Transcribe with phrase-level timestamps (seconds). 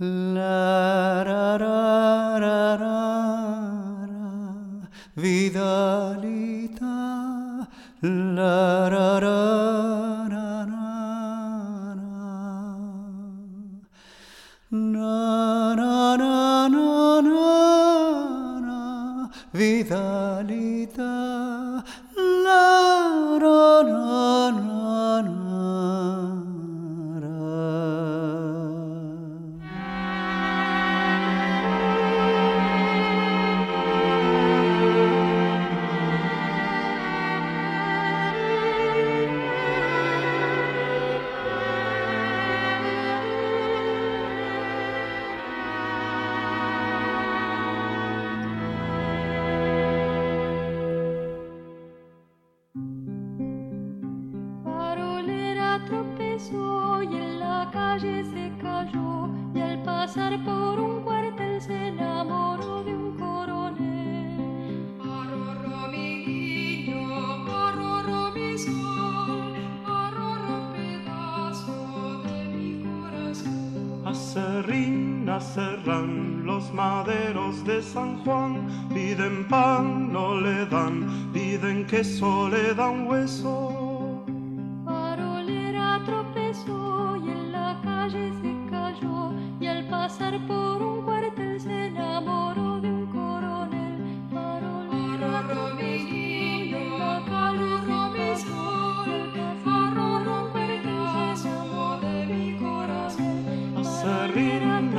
[0.00, 0.67] La,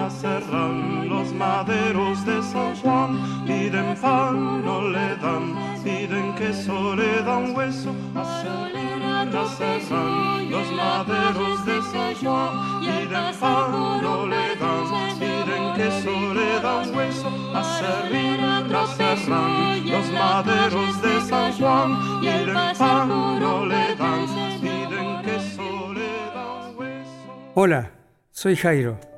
[0.09, 7.55] Acerrán los maderos de San Juan, piden pan, no le dan, piden queso, le dan
[7.55, 7.93] hueso.
[8.15, 16.59] Acerrín, acerrán los maderos de San Juan, piden pan, no le dan, piden queso, le
[16.59, 17.29] dan hueso.
[17.53, 24.25] Acerrín, acerrán los maderos de San Juan, piden pan, no le dan,
[24.59, 27.51] piden queso, le dan hueso.
[27.53, 27.91] Hola,
[28.31, 29.08] soy Jairo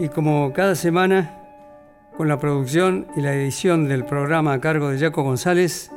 [0.00, 1.36] y como cada semana,
[2.16, 5.90] con la producción y la edición del programa a cargo de Jaco González,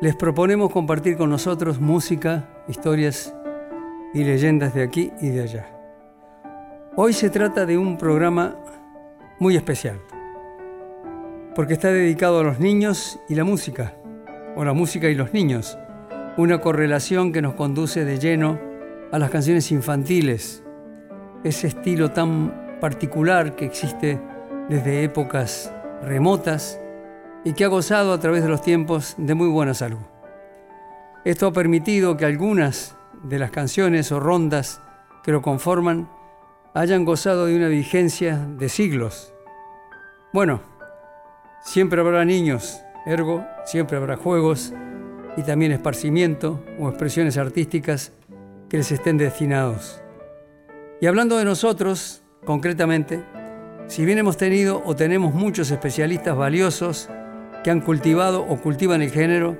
[0.00, 3.34] les proponemos compartir con nosotros música, historias
[4.14, 5.66] y leyendas de aquí y de allá.
[6.96, 8.56] Hoy se trata de un programa
[9.38, 10.00] muy especial,
[11.54, 13.94] porque está dedicado a los niños y la música,
[14.56, 15.76] o la música y los niños,
[16.38, 18.58] una correlación que nos conduce de lleno
[19.12, 20.64] a las canciones infantiles,
[21.44, 24.20] ese estilo tan particular que existe
[24.68, 25.72] desde épocas
[26.02, 26.80] remotas
[27.44, 30.00] y que ha gozado a través de los tiempos de muy buena salud.
[31.24, 34.80] Esto ha permitido que algunas de las canciones o rondas
[35.22, 36.10] que lo conforman
[36.74, 39.32] hayan gozado de una vigencia de siglos.
[40.32, 40.60] Bueno,
[41.62, 44.74] siempre habrá niños, ergo siempre habrá juegos
[45.36, 48.10] y también esparcimiento o expresiones artísticas
[48.68, 50.02] que les estén destinados.
[51.00, 53.22] Y hablando de nosotros, concretamente,
[53.86, 57.08] si bien hemos tenido o tenemos muchos especialistas valiosos
[57.62, 59.56] que han cultivado o cultivan el género,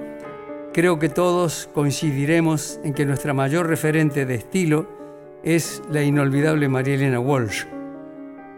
[0.72, 4.86] creo que todos coincidiremos en que nuestra mayor referente de estilo
[5.42, 7.64] es la inolvidable María Elena Walsh.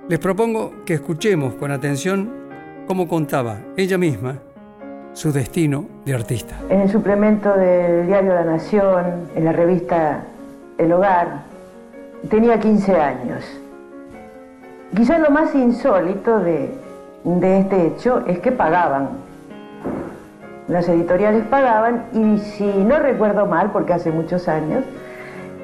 [0.09, 2.31] Les propongo que escuchemos con atención
[2.87, 4.39] cómo contaba ella misma
[5.13, 6.57] su destino de artista.
[6.69, 10.25] En el suplemento del diario La Nación, en la revista
[10.77, 11.43] El Hogar,
[12.29, 13.64] tenía 15 años.
[14.97, 16.71] Quizás lo más insólito de,
[17.25, 19.09] este hecho es que pagaban.
[20.69, 24.85] Las editoriales pagaban y si no recuerdo mal, porque hace muchos años,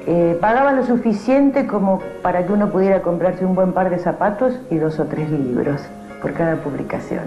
[0.06, 4.58] eh, pagaban lo suficiente como para que uno pudiera comprarse un buen par de zapatos
[4.70, 5.80] y dos o tres libros
[6.20, 7.22] por cada publicación.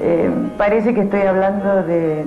[0.00, 2.24] Eh, parece que estoy hablando de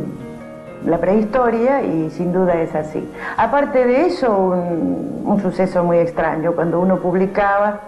[0.86, 3.08] la prehistoria y sin duda es así.
[3.38, 7.82] Aparte de eso, un, un suceso muy extraño, cuando uno publicaba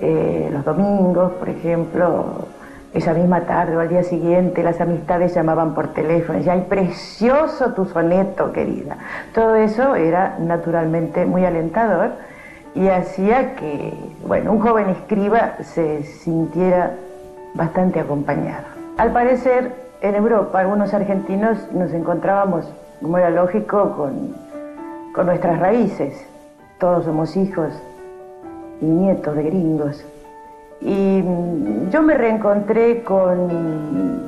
[0.00, 2.46] eh, los domingos, por ejemplo,
[2.94, 7.72] esa misma tarde o al día siguiente, las amistades llamaban por teléfono, ya hay precioso
[7.72, 8.98] tu soneto, querida.
[9.34, 12.10] Todo eso era naturalmente muy alentador
[12.74, 13.94] y hacía que,
[14.26, 16.94] bueno, un joven escriba se sintiera
[17.54, 18.64] bastante acompañado.
[18.98, 19.72] Al parecer,
[20.02, 24.34] en Europa, algunos argentinos nos encontrábamos, como era lógico, con,
[25.14, 26.26] con nuestras raíces.
[26.78, 27.72] Todos somos hijos
[28.82, 30.04] y nietos de gringos.
[30.80, 34.20] Y mm, yo me reencontré con,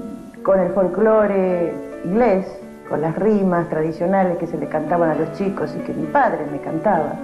[0.42, 1.74] con el folclore
[2.04, 2.46] inglés,
[2.88, 6.46] con las rimas tradicionales que se le cantaban a los chicos y que mi padre
[6.50, 7.14] me cantaba,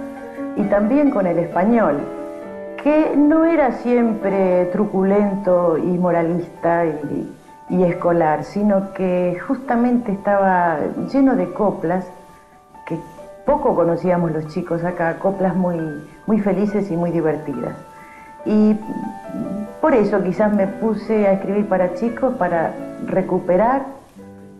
[0.56, 1.98] y también con el español,
[2.82, 7.32] que no era siempre truculento y moralista y,
[7.68, 10.78] y escolar, sino que justamente estaba
[11.12, 12.10] lleno de coplas
[13.50, 15.76] poco conocíamos los chicos acá, coplas muy,
[16.28, 17.74] muy felices y muy divertidas.
[18.44, 18.78] Y
[19.80, 22.72] por eso quizás me puse a escribir para chicos para
[23.08, 23.82] recuperar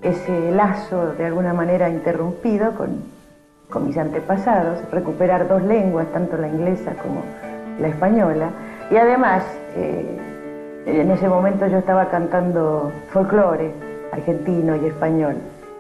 [0.03, 3.05] ese lazo de alguna manera interrumpido con,
[3.71, 7.23] con mis antepasados, recuperar dos lenguas, tanto la inglesa como
[7.79, 8.51] la española,
[8.91, 9.45] y además
[9.77, 10.19] eh,
[10.87, 13.73] en ese momento yo estaba cantando folclore
[14.13, 15.37] argentino y español,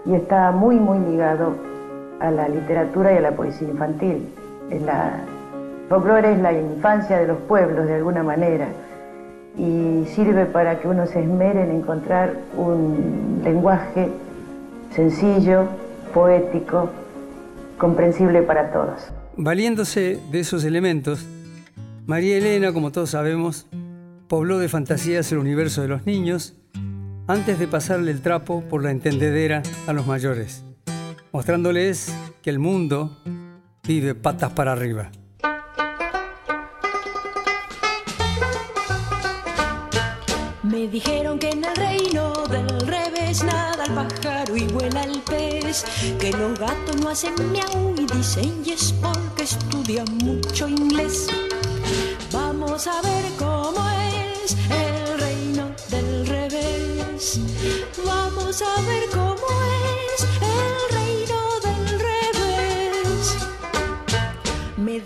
[0.06, 1.70] y estaba muy, muy ligado
[2.20, 4.28] a la literatura y a la poesía infantil.
[4.70, 5.20] Es la,
[5.88, 8.68] folclore es la infancia de los pueblos, de alguna manera,
[9.56, 14.08] y sirve para que uno se esmere en encontrar un lenguaje
[14.94, 15.66] sencillo,
[16.14, 16.90] poético,
[17.78, 19.10] comprensible para todos.
[19.36, 21.26] Valiéndose de esos elementos,
[22.06, 23.66] María Elena, como todos sabemos,
[24.28, 26.54] pobló de fantasías el universo de los niños
[27.26, 30.64] antes de pasarle el trapo por la entendedera a los mayores,
[31.32, 33.16] mostrándoles que el mundo
[33.82, 35.10] vive patas para arriba.
[40.62, 45.84] Me dijeron que en el reino del revés nada el pájaro y vuela el pez,
[46.18, 51.26] que los gatos no hacen miau y dicen yes porque estudian mucho inglés.
[52.32, 53.24] Vamos a ver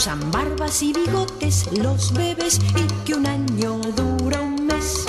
[0.00, 5.04] usan barbas y bigotes los bebés y que un año dura un mes.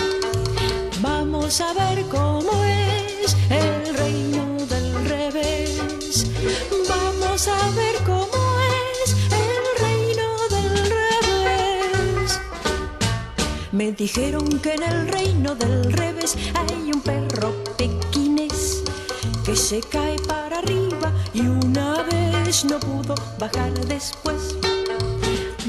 [1.00, 6.28] Vamos a ver cómo es el reino del revés.
[6.90, 8.42] Vamos a ver cómo
[9.00, 12.42] es el reino del revés.
[13.72, 18.84] Me dijeron que en el reino del revés hay un perro pequinés
[19.46, 24.31] que se cae para arriba y una vez no pudo bajar después.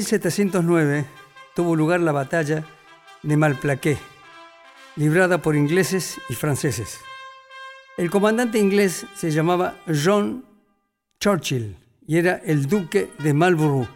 [0.00, 1.04] 1709
[1.54, 2.64] tuvo lugar la batalla
[3.22, 3.98] de Malplaquet,
[4.96, 7.00] librada por ingleses y franceses.
[7.98, 10.46] El comandante inglés se llamaba John
[11.20, 11.76] Churchill
[12.06, 13.88] y era el duque de Marlborough.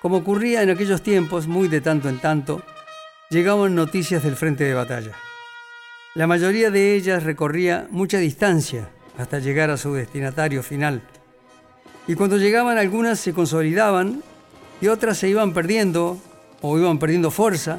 [0.00, 2.62] Como ocurría en aquellos tiempos, muy de tanto en tanto,
[3.30, 5.12] llegaban noticias del frente de batalla.
[6.16, 11.00] La mayoría de ellas recorría mucha distancia hasta llegar a su destinatario final.
[12.08, 14.24] Y cuando llegaban algunas se consolidaban
[14.82, 16.18] y otras se iban perdiendo
[16.60, 17.78] o iban perdiendo fuerza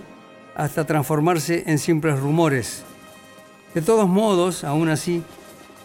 [0.55, 2.83] hasta transformarse en simples rumores.
[3.73, 5.21] De todos modos, aún así,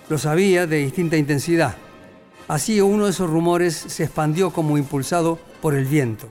[0.08, 1.74] lo sabía de distinta intensidad.
[2.46, 6.28] Así uno de esos rumores se expandió como impulsado por el viento.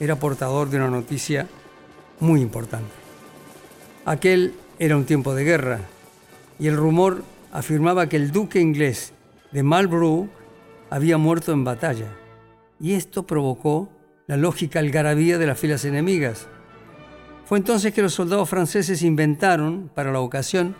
[0.00, 1.46] Era portador de una noticia
[2.18, 2.90] muy importante.
[4.06, 5.80] Aquel era un tiempo de guerra
[6.58, 7.22] y el rumor
[7.52, 9.12] afirmaba que el duque inglés
[9.50, 10.30] de Marlborough
[10.88, 12.16] había muerto en batalla.
[12.80, 13.90] Y esto provocó
[14.32, 16.46] la lógica algarabía de las filas enemigas.
[17.44, 20.74] Fue entonces que los soldados franceses inventaron, para la ocasión,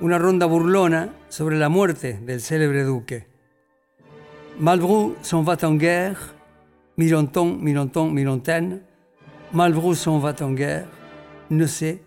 [0.00, 3.28] una ronda burlona sobre la muerte del célebre duque.
[4.58, 6.18] Marlborough s'en va en guerre,
[6.96, 8.80] Mironton, Mironton, Mirontaine,
[9.52, 10.86] Marlborough s'en va en guerre,
[11.50, 12.02] ne sé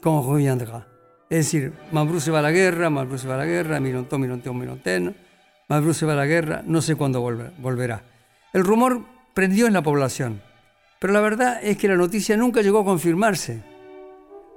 [0.00, 0.88] quand reviendra.
[1.28, 4.18] Es decir, Marlborough se va a la guerra, Marlborough se va a la guerra, Mironton,
[4.18, 5.14] Mironton, Mirontaine,
[5.68, 8.02] Marlborough se va a la guerra, no sé cuándo volverá.
[8.54, 10.42] El rumor prendió en la población,
[10.98, 13.62] pero la verdad es que la noticia nunca llegó a confirmarse.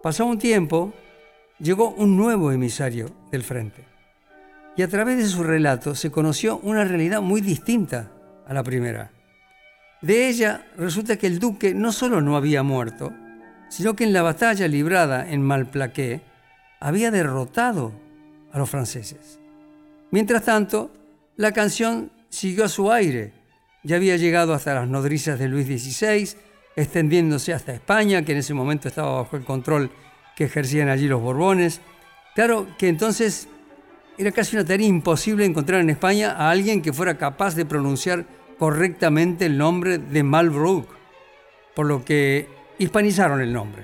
[0.01, 0.93] Pasó un tiempo,
[1.59, 3.93] llegó un nuevo emisario del frente
[4.75, 8.11] y a través de su relato se conoció una realidad muy distinta
[8.47, 9.11] a la primera.
[10.01, 13.13] De ella resulta que el duque no solo no había muerto,
[13.69, 16.21] sino que en la batalla librada en Malplaquet
[16.79, 17.93] había derrotado
[18.51, 19.39] a los franceses.
[20.11, 20.91] Mientras tanto,
[21.37, 23.33] la canción siguió a su aire.
[23.83, 26.37] Ya había llegado hasta las nodrizas de Luis XVI,
[26.75, 29.91] extendiéndose hasta España, que en ese momento estaba bajo el control
[30.37, 31.81] que ejercían allí los Borbones.
[32.33, 33.49] Claro que entonces
[34.17, 38.25] era casi una tarea imposible encontrar en España a alguien que fuera capaz de pronunciar
[38.57, 40.87] correctamente el nombre de Malbrook,
[41.75, 42.47] por lo que
[42.79, 43.83] hispanizaron el nombre.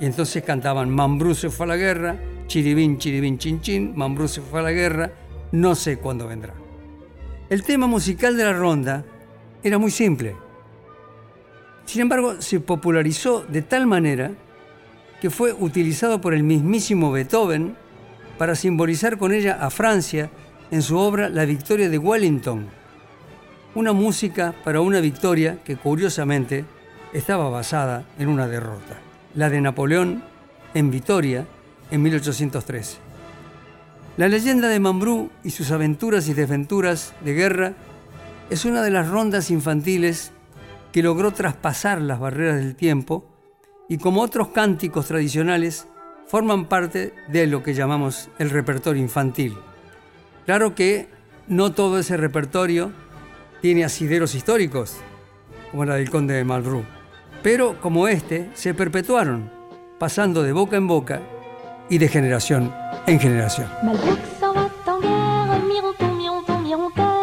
[0.00, 2.16] Y entonces cantaban Mambrú se fue a la guerra,
[2.48, 5.12] chiribín, chiribín, chin, chin, Mambrú se fue a la guerra,
[5.52, 6.63] no sé cuándo vendrá.
[7.50, 9.04] El tema musical de la ronda
[9.62, 10.34] era muy simple.
[11.84, 14.30] Sin embargo, se popularizó de tal manera
[15.20, 17.76] que fue utilizado por el mismísimo Beethoven
[18.38, 20.30] para simbolizar con ella a Francia
[20.70, 22.66] en su obra La Victoria de Wellington,
[23.74, 26.64] una música para una victoria que curiosamente
[27.12, 28.98] estaba basada en una derrota,
[29.34, 30.24] la de Napoleón
[30.72, 31.46] en Vitoria
[31.90, 33.03] en 1813.
[34.16, 37.72] La leyenda de Mambrú y sus aventuras y desventuras de guerra
[38.48, 40.30] es una de las rondas infantiles
[40.92, 43.24] que logró traspasar las barreras del tiempo
[43.88, 45.88] y como otros cánticos tradicionales
[46.28, 49.56] forman parte de lo que llamamos el repertorio infantil.
[50.46, 51.08] Claro que
[51.48, 52.92] no todo ese repertorio
[53.62, 54.94] tiene asideros históricos,
[55.72, 56.84] como la del conde de Malbrú,
[57.42, 59.50] pero como este se perpetuaron,
[59.98, 61.20] pasando de boca en boca
[61.88, 62.72] y de generación
[63.06, 63.68] en generación.
[63.84, 67.14] Va en guerre, mironton, mironton, mirontaine.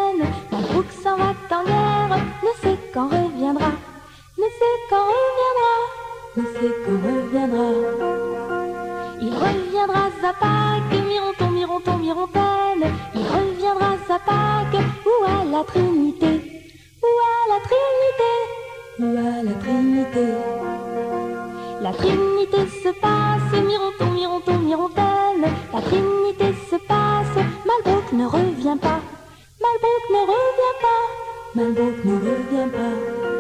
[1.04, 3.72] S'en va en guerre, ne sait quand reviendra,
[4.38, 5.74] ne sait quand reviendra,
[6.38, 7.68] ne sait quand reviendra.
[9.22, 12.86] Il reviendra à Pâques, mironton, mironton, mirontaine.
[13.16, 16.34] Il reviendra à Pâques ou à la Trinité,
[17.02, 18.32] ou à la Trinité,
[19.00, 20.28] ou à la Trinité.
[21.82, 22.31] La Trinité
[25.74, 29.00] La Trinité se passe, Malbrook ne revient pas.
[29.62, 31.04] Malbrook ne revient pas,
[31.56, 33.32] Malbrook ne revient pas.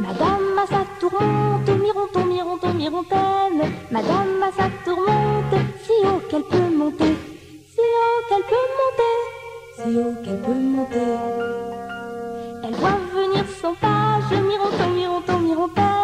[0.00, 3.72] Madame a sa tourmente, mironton, mironton, mirontaine.
[3.90, 7.16] Madame a sa tourmente, si haut qu'elle peut monter,
[7.74, 9.16] si haut qu'elle peut monter,
[9.74, 11.12] si haut qu'elle peut monter.
[12.62, 15.95] Elle voit venir son page, mironton, mironton, mirontaine.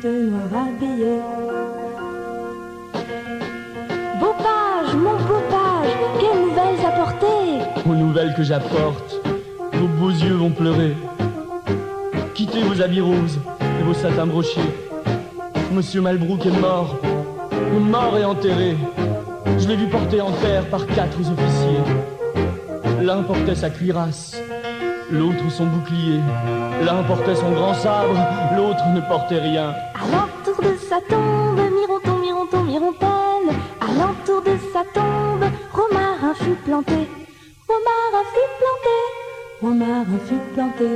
[0.00, 0.48] De noir.
[4.20, 7.88] Beau page, mon beau page, quelles nouvelles apporter?
[7.88, 9.20] Aux nouvelles que j'apporte,
[9.72, 10.96] vos beaux yeux vont pleurer.
[12.34, 14.60] Quittez vos habits roses et vos satins brochés.
[15.72, 16.96] Monsieur Malbrook est mort,
[17.80, 18.76] mort et enterré.
[19.58, 21.82] Je l'ai vu porter en terre par quatre officiers.
[23.02, 24.36] L'un portait sa cuirasse,
[25.12, 26.20] l'autre son bouclier.
[26.84, 28.16] L'un portait son grand sabre,
[28.56, 29.74] l'autre ne portait rien.
[29.94, 33.50] À l'entour de sa tombe, mironton, mironton, mirontaine.
[33.80, 37.08] À l'entour de sa tombe, Romarin fut planté.
[37.68, 38.96] Romarin fut planté.
[39.60, 40.90] Romarin fut planté.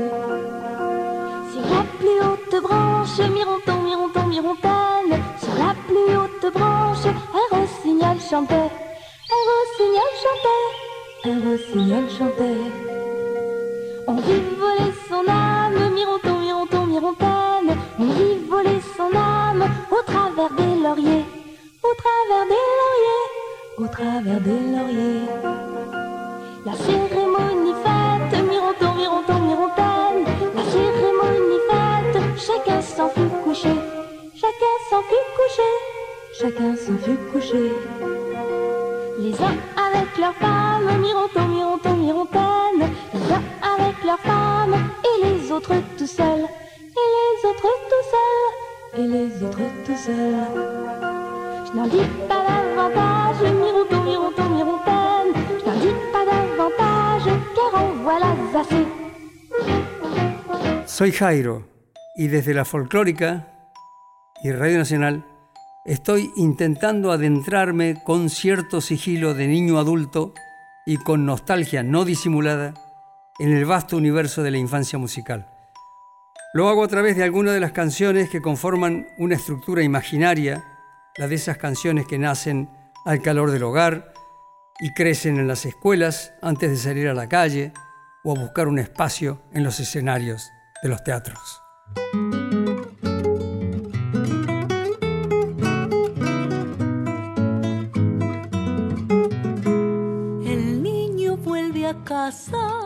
[1.52, 5.22] Sur la plus haute branche, mironton, mironton, mirontaine.
[5.38, 8.70] Sur la plus haute branche, un rossignol chantait.
[9.34, 11.28] Un rossignol chantait.
[11.28, 12.95] Un rossignol chantait.
[14.08, 17.76] On vit voler son âme, mironton, mironton, mirontaine.
[17.98, 21.24] On vit voler son âme au travers des lauriers,
[21.82, 23.26] au travers des lauriers,
[23.78, 25.26] au travers des lauriers.
[26.64, 30.24] La cérémonie faite, mironton, mironton, mirontaine.
[30.54, 33.74] La cérémonie faite, chacun s'en fut couché,
[34.36, 35.68] chacun s'en fut couché,
[36.38, 37.72] chacun s'en fut couché.
[39.18, 39.58] Les uns
[39.88, 42.46] avec leurs femmes, mironton, mironton, mirontaine.
[43.62, 43.96] Avec
[45.50, 46.06] autres tout.
[49.96, 50.12] Je.
[50.12, 50.46] Je.
[60.86, 61.64] Soy Jairo
[62.16, 63.48] y desde la folclórica
[64.42, 65.24] y Radio Nacional
[65.84, 70.32] estoy intentando adentrarme con cierto sigilo de niño adulto
[70.86, 72.85] y con nostalgia no disimulada
[73.38, 75.48] en el vasto universo de la infancia musical.
[76.54, 80.64] Lo hago a través de algunas de las canciones que conforman una estructura imaginaria,
[81.16, 82.70] la de esas canciones que nacen
[83.04, 84.12] al calor del hogar
[84.80, 87.72] y crecen en las escuelas antes de salir a la calle
[88.24, 90.50] o a buscar un espacio en los escenarios
[90.82, 91.62] de los teatros.
[100.44, 102.85] El niño vuelve a casa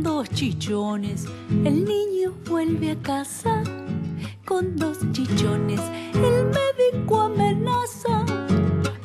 [0.00, 1.26] dos chichones.
[1.64, 3.62] El niño vuelve a casa
[4.46, 5.80] con dos chichones.
[6.14, 8.24] El médico amenaza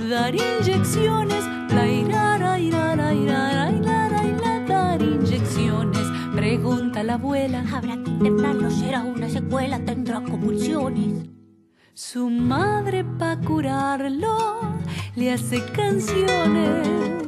[0.10, 1.44] dar inyecciones.
[1.74, 3.12] La irara, irara,
[4.68, 6.04] dar inyecciones.
[6.36, 7.66] Pregunta la abuela.
[7.74, 11.26] Habrá que internarlo, será una secuela, tendrá convulsiones.
[11.94, 14.38] Su madre pa' curarlo
[15.16, 17.27] le hace canciones.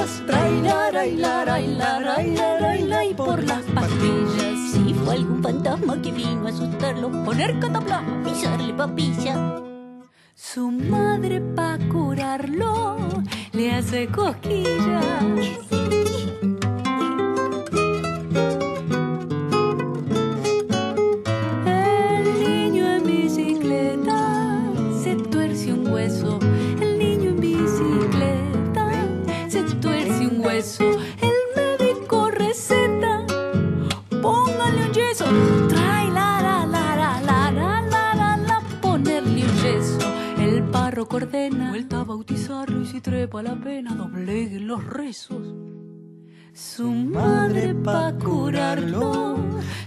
[0.00, 1.06] Pastillas.
[1.06, 4.72] Hilara, y por las pastillas.
[4.72, 8.22] Si fue algún fantasma que vino a asustarlo, Poner cataplasma.
[8.24, 9.62] pisarle papilla.
[10.34, 12.96] Su madre pa' curarlo
[13.52, 15.69] le hace cosquillas.
[41.10, 45.42] Vuelta a bautizarlo y si trepa la pena, dobleguen los rezos.
[46.52, 49.36] Su madre pa' curarlo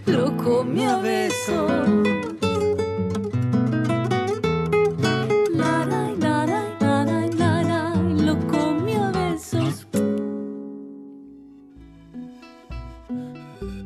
[0.05, 1.71] lo comió a besos.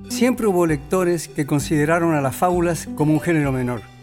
[0.10, 3.97] Siempre hubo lectores que consideraron a las fábulas como un género menor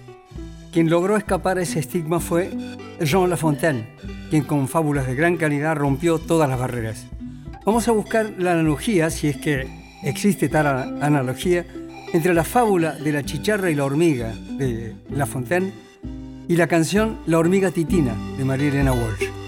[0.74, 2.50] quien logró escapar a ese estigma fue
[2.98, 3.86] Jean La Fontaine,
[4.28, 7.06] quien con fábulas de gran calidad rompió todas las barreras.
[7.64, 9.68] Vamos a buscar la analogía, si es que
[10.02, 10.66] existe tal
[11.00, 11.64] analogía,
[12.12, 15.72] entre la fábula de la chicharra y la hormiga de La Fontaine
[16.48, 19.43] y la canción La hormiga titina de María Elena Walsh.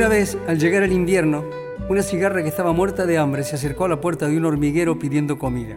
[0.00, 1.44] Una vez, al llegar el invierno,
[1.90, 4.98] una cigarra que estaba muerta de hambre se acercó a la puerta de un hormiguero
[4.98, 5.76] pidiendo comida.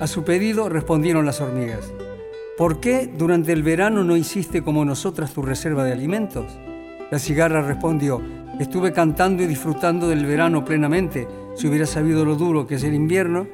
[0.00, 1.90] A su pedido respondieron las hormigas.
[2.58, 6.44] ¿Por qué durante el verano no hiciste como nosotras tu reserva de alimentos?
[7.10, 8.20] La cigarra respondió,
[8.60, 11.26] estuve cantando y disfrutando del verano plenamente.
[11.56, 13.46] Si hubiera sabido lo duro que es el invierno,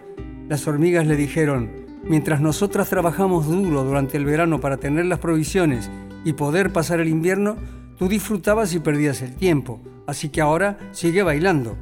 [0.48, 1.70] las hormigas le dijeron,
[2.02, 5.88] Mientras nosotras trabajamos duro durante el verano para tener las provisiones
[6.24, 7.56] y poder pasar el invierno,
[7.98, 9.80] tú disfrutabas y perdías el tiempo.
[10.06, 11.76] Así que ahora sigue bailando.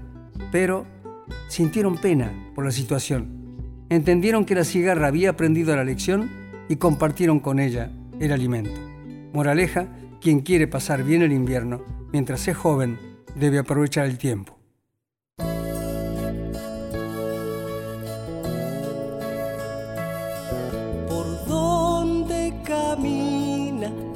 [0.50, 0.86] Pero
[1.48, 3.86] sintieron pena por la situación.
[3.88, 6.30] Entendieron que la cigarra había aprendido la lección
[6.68, 8.80] y compartieron con ella el alimento.
[9.32, 9.88] Moraleja,
[10.20, 12.98] quien quiere pasar bien el invierno, mientras es joven,
[13.34, 14.58] debe aprovechar el tiempo.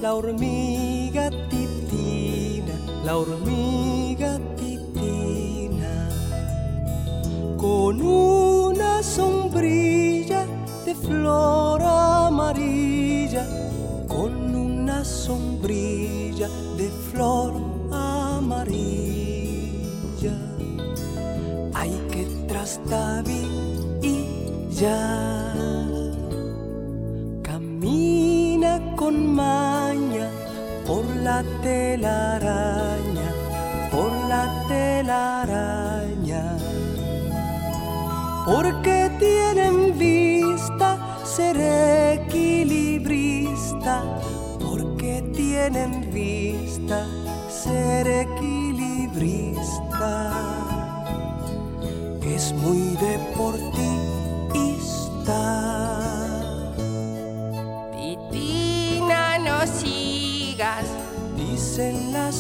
[0.01, 0.66] la hormiga
[3.07, 6.09] la hormiga titina,
[7.57, 10.45] con una sombrilla
[10.85, 13.47] de flor amarilla,
[14.09, 17.53] con una sombrilla de flor
[17.93, 18.77] amarilla.
[21.75, 22.27] Hay que
[24.81, 25.55] ya
[27.45, 30.29] camina con maña
[30.87, 33.33] por la telaraña,
[33.91, 36.57] por la telaraña.
[38.45, 41.57] Porque tienen vista ser
[42.21, 44.05] equilibrista,
[44.61, 47.07] porque tienen vista
[47.49, 50.46] ser equilibrista.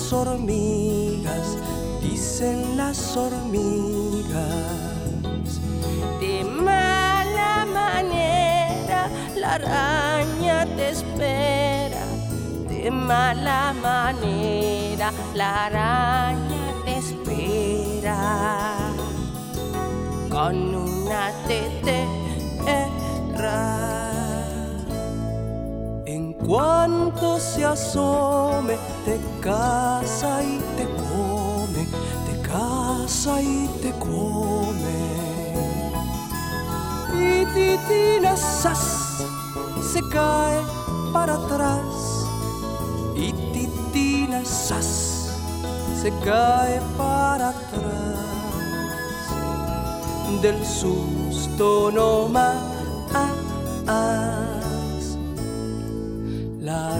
[0.06, 1.58] Las hormigas,
[2.00, 4.36] dicen las hormigas.
[6.20, 12.06] De mala manera la araña te espera.
[12.68, 18.76] De mala manera la araña te espera.
[20.30, 22.16] Con una tetera
[26.46, 31.86] cuanto se asome, te casa y te come,
[32.26, 34.98] te casa y te come.
[37.14, 39.22] Y Titina sas,
[39.92, 40.60] se cae
[41.12, 42.26] para atrás.
[43.14, 45.30] Y Titina sas,
[46.02, 48.16] se cae para atrás.
[50.42, 52.76] Del susto no más.
[56.60, 56.98] La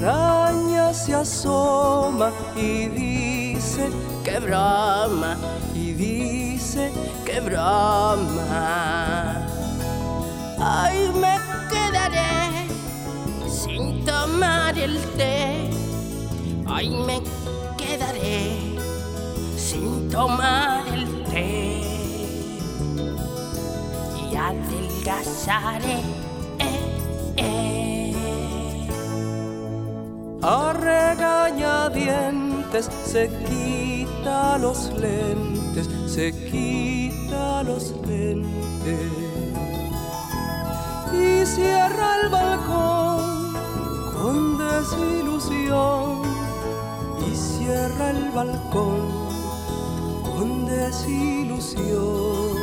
[0.92, 3.90] se asoma y dice
[4.25, 5.37] que broma,
[5.75, 6.92] y dice
[7.25, 8.27] que broma.
[10.59, 12.68] Ay, me quedaré
[13.49, 15.70] sin tomar el té.
[16.66, 17.22] Ay, me
[17.77, 18.57] quedaré
[19.57, 21.83] sin tomar el té.
[24.31, 26.01] Y adelgazaré.
[26.59, 27.86] Eh, eh
[30.49, 39.11] a regañadientes se quita los lentes, se quita los lentes.
[41.13, 43.55] Y cierra el balcón
[44.15, 46.23] con desilusión.
[47.29, 49.01] Y cierra el balcón
[50.23, 52.55] con desilusión.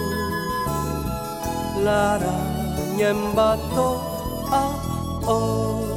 [1.83, 3.99] La araña embató
[4.51, 4.71] a
[5.25, 5.92] oh,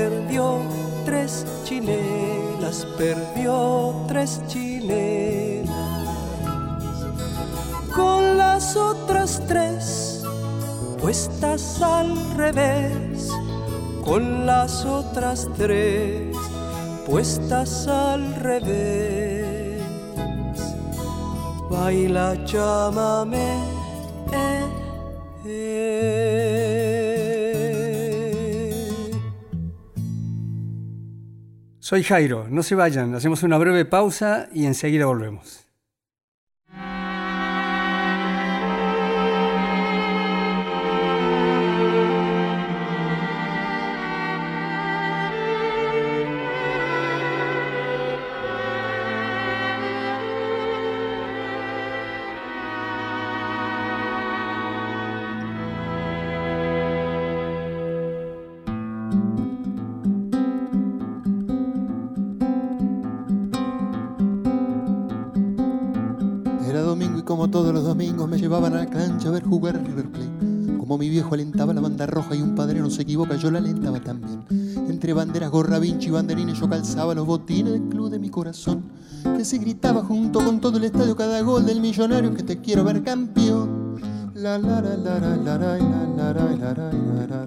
[0.00, 0.58] perdió
[1.04, 5.68] tres chinelas, perdió tres chinelas.
[7.94, 10.22] Con las otras tres
[11.00, 13.28] puestas al revés,
[14.02, 16.34] con las otras tres
[17.06, 19.82] puestas al revés.
[21.70, 23.52] Baila, llámame.
[24.32, 24.64] Eh,
[25.44, 26.79] eh.
[31.90, 35.59] Soy Jairo, no se vayan, hacemos una breve pausa y enseguida volvemos.
[67.50, 70.78] Todos los domingos me llevaban a la cancha a ver jugar a River Plate.
[70.78, 73.58] Como mi viejo alentaba la banda roja y un padre no se equivoca, yo la
[73.58, 74.44] alentaba también.
[74.88, 78.84] Entre banderas, gorra, vinci y banderines yo calzaba los botines del club de mi corazón.
[79.36, 82.84] Que se gritaba junto con todo el estadio cada gol del millonario que te quiero
[82.84, 83.96] ver campeón.
[84.34, 86.92] La la la la la la la la la la
[87.26, 87.46] la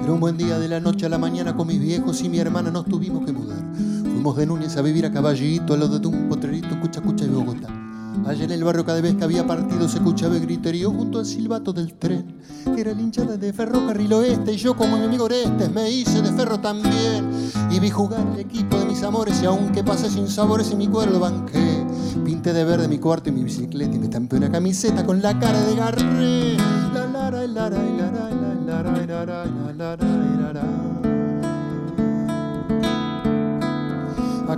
[0.00, 2.38] Pero un buen día de la noche a la mañana con mis viejos y mi
[2.38, 3.62] hermana nos tuvimos que mudar.
[4.24, 7.28] Fuimos de Núñez a vivir a Caballito, al lado de un potrerito en Cuchacucha y
[7.28, 7.68] Bogotá.
[8.24, 11.26] Allá en el barrio cada vez que había partido se escuchaba el griterío junto al
[11.26, 12.34] silbato del tren.
[12.74, 16.32] Era la hinchada de ferrocarril oeste y yo como mi amigo Orestes me hice de
[16.32, 17.30] ferro también.
[17.70, 20.88] Y vi jugar el equipo de mis amores y aunque pasé sin sabores en mi
[20.88, 21.86] cuero banqué.
[22.24, 25.38] Pinté de verde mi cuarto y mi bicicleta y me estampé una camiseta con la
[25.38, 26.56] cara de garré.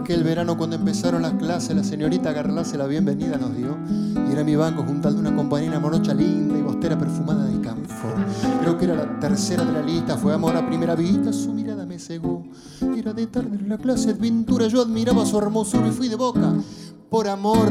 [0.06, 3.76] Aquel verano cuando empezaron las clases, la señorita Garlase la bienvenida nos dio.
[4.14, 7.90] Y era mi banco de una compañera morocha linda y bostera perfumada de campo.
[8.60, 11.84] Creo que era la tercera de la lista, fue amor a primera vista, su mirada
[11.86, 12.44] me cegó.
[12.96, 16.14] Era de tarde en la clase de pintura, yo admiraba su hermosura y fui de
[16.14, 16.54] boca
[17.10, 17.66] por amor.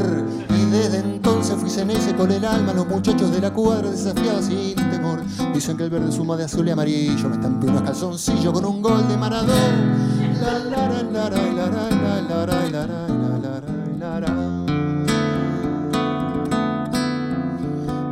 [1.76, 5.20] Cenese con el alma, los muchachos de la cuadra desafiados sin temor.
[5.52, 8.80] Dicen que el verde suma de azul y amarillo, me estampé unos calzoncillos con un
[8.80, 9.52] gol de Maradona.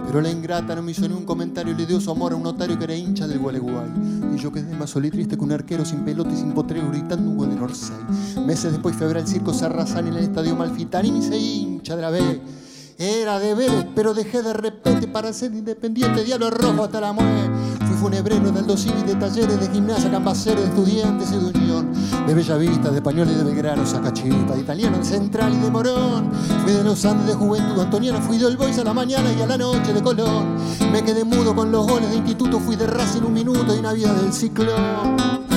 [0.07, 2.43] Pero la ingrata no me hizo ni un comentario le dio su amor a un
[2.43, 3.89] notario que era hincha del Gualeguay.
[4.35, 6.91] Y yo quedé más solo y triste que un arquero sin pelota y sin potrero
[6.91, 7.97] gritando un gol de Norsay.
[8.47, 11.39] Meses después fue a ver al circo Sarrazán en el estadio Malfitani y me hice
[11.39, 12.64] hincha de la B.
[12.97, 17.51] Era de veres, pero dejé de repente para ser independiente, diablo rojo hasta la muerte.
[17.87, 21.93] Fui funebrero del y de talleres de gimnasia, cambaceres de estudiantes y de unión.
[22.25, 26.31] De Bellavista, de Español y de Belgrano, Sacachita, de Italiano, de Central y de Morón.
[26.63, 29.47] Fui de los Andes de Juventud Antoniana, fui de Boys a la mañana y a
[29.47, 30.55] la noche de Colón.
[30.93, 34.15] Me quedé mudo con los goles de instituto, fui de Racing un minuto y Navidad
[34.15, 35.54] del ciclón.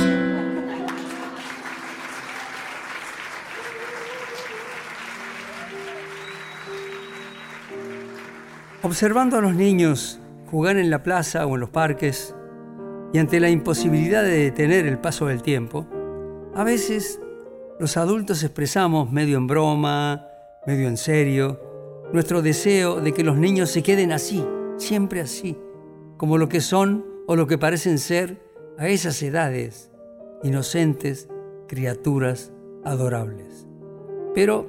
[8.88, 10.18] Observando a los niños
[10.50, 12.34] jugar en la plaza o en los parques
[13.12, 15.86] y ante la imposibilidad de detener el paso del tiempo,
[16.56, 17.20] a veces
[17.82, 20.30] los adultos expresamos, medio en broma,
[20.66, 21.60] medio en serio,
[22.14, 24.42] nuestro deseo de que los niños se queden así,
[24.78, 25.58] siempre así,
[26.16, 28.42] como lo que son o lo que parecen ser
[28.78, 29.92] a esas edades,
[30.44, 31.28] inocentes,
[31.68, 32.54] criaturas
[32.86, 33.68] adorables.
[34.34, 34.66] Pero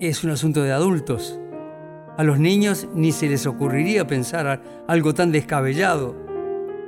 [0.00, 1.38] es un asunto de adultos
[2.16, 6.16] a los niños ni se les ocurriría pensar algo tan descabellado,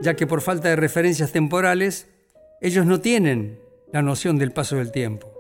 [0.01, 2.09] ya que por falta de referencias temporales,
[2.61, 3.59] ellos no tienen
[3.93, 5.33] la noción del paso del tiempo.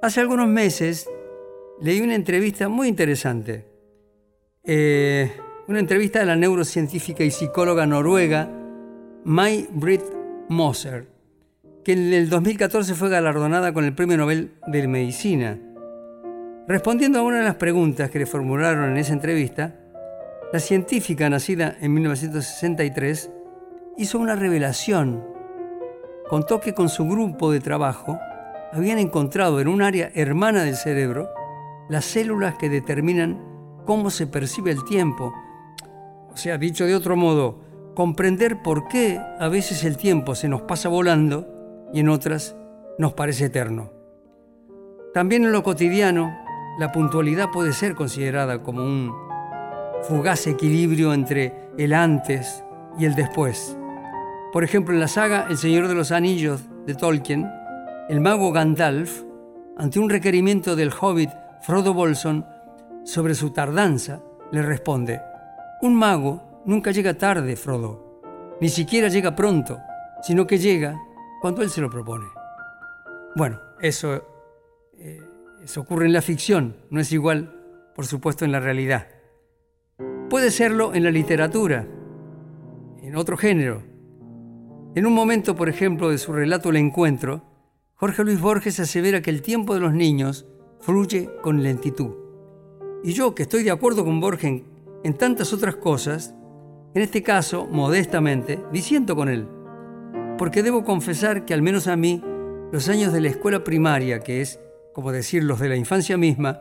[0.00, 1.08] Hace algunos meses
[1.80, 3.64] leí una entrevista muy interesante,
[4.64, 5.30] eh,
[5.66, 8.48] una entrevista de la neurocientífica y psicóloga noruega
[9.24, 10.02] May Britt
[10.48, 11.08] Moser,
[11.84, 15.58] que en el 2014 fue galardonada con el Premio Nobel de Medicina
[16.68, 19.74] Respondiendo a una de las preguntas que le formularon en esa entrevista,
[20.52, 23.30] la científica nacida en 1963
[23.96, 25.24] hizo una revelación.
[26.28, 28.18] Contó que con su grupo de trabajo
[28.70, 31.30] habían encontrado en un área hermana del cerebro
[31.88, 33.42] las células que determinan
[33.86, 35.32] cómo se percibe el tiempo.
[36.30, 40.60] O sea, dicho de otro modo, comprender por qué a veces el tiempo se nos
[40.60, 42.54] pasa volando y en otras
[42.98, 43.90] nos parece eterno.
[45.14, 46.46] También en lo cotidiano,
[46.78, 49.12] la puntualidad puede ser considerada como un
[50.04, 52.64] fugaz equilibrio entre el antes
[52.98, 53.76] y el después.
[54.52, 57.50] Por ejemplo, en la saga El Señor de los Anillos de Tolkien,
[58.08, 59.22] el mago Gandalf,
[59.76, 61.30] ante un requerimiento del hobbit
[61.62, 62.46] Frodo Bolson
[63.04, 64.20] sobre su tardanza,
[64.52, 65.20] le responde,
[65.82, 68.20] un mago nunca llega tarde, Frodo,
[68.60, 69.78] ni siquiera llega pronto,
[70.22, 70.96] sino que llega
[71.40, 72.26] cuando él se lo propone.
[73.34, 74.37] Bueno, eso
[75.62, 77.54] eso ocurre en la ficción, no es igual,
[77.94, 79.08] por supuesto, en la realidad.
[80.30, 81.86] Puede serlo en la literatura,
[83.02, 83.82] en otro género.
[84.94, 87.44] En un momento, por ejemplo, de su relato El encuentro,
[87.94, 90.46] Jorge Luis Borges asevera que el tiempo de los niños
[90.80, 92.14] fluye con lentitud.
[93.02, 94.62] Y yo, que estoy de acuerdo con Borges
[95.02, 96.34] en, tantas otras cosas,
[96.94, 99.48] en este caso, modestamente, disiento con él,
[100.36, 102.22] porque debo confesar que al menos a mí,
[102.72, 104.60] los años de la escuela primaria, que es
[104.98, 106.60] como decir los de la infancia misma,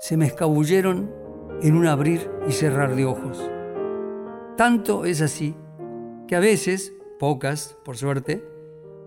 [0.00, 1.10] se me escabulleron
[1.62, 3.42] en un abrir y cerrar de ojos.
[4.58, 5.56] Tanto es así
[6.28, 8.44] que a veces, pocas por suerte,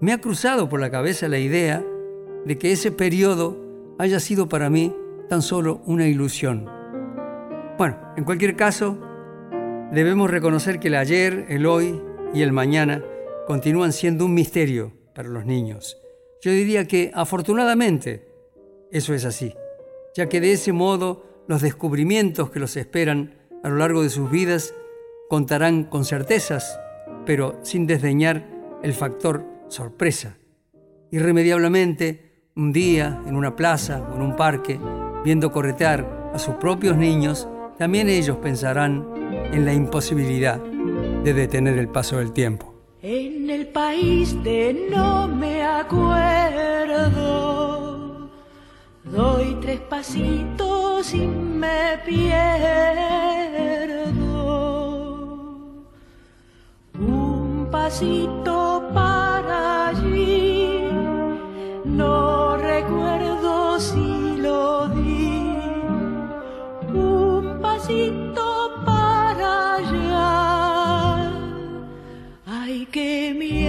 [0.02, 1.86] me ha cruzado por la cabeza la idea
[2.46, 3.64] de que ese periodo
[4.00, 4.92] haya sido para mí
[5.30, 6.68] tan solo una ilusión.
[7.78, 8.98] Bueno, en cualquier caso,
[9.92, 12.02] debemos reconocer que el ayer, el hoy
[12.34, 13.04] y el mañana
[13.46, 16.02] continúan siendo un misterio para los niños.
[16.42, 18.33] Yo diría que afortunadamente
[18.94, 19.54] eso es así,
[20.16, 24.32] ya que de ese modo los descubrimientos que los esperan a lo largo de sus
[24.32, 24.74] vidas
[25.30, 26.80] contarán con certezas,
[27.26, 28.46] pero sin desdeñar
[28.84, 30.38] el factor sorpresa.
[31.12, 34.80] Irremediablemente, un día, en una plaza o en un parque,
[35.26, 37.48] viendo corretear a sus propios niños,
[37.80, 39.08] también ellos pensarán
[39.52, 40.62] en la imposibilidad
[41.24, 42.76] de detener el paso del tiempo.
[43.02, 47.63] En el país de no me acuerdo,
[49.14, 52.34] doy tres pasitos y me pierdo.
[57.00, 60.90] Un pasito para allí,
[61.86, 65.58] no recuerdo si lo di.
[66.94, 68.46] Un pasito
[68.86, 71.32] para allá.
[72.46, 73.63] Ay, qué miedo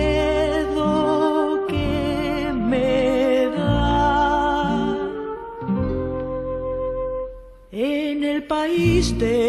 [9.12, 9.43] país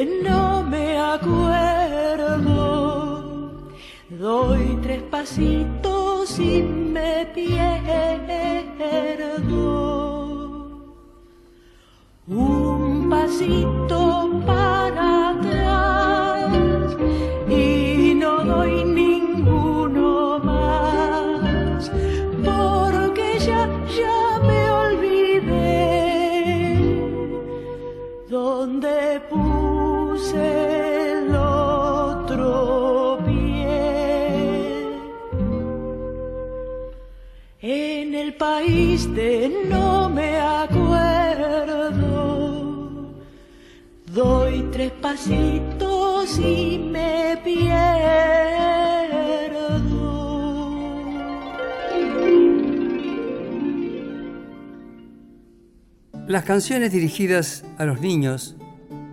[56.28, 58.56] Las canciones dirigidas a los niños